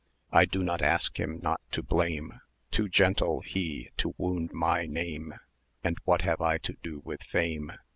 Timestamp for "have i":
6.23-6.57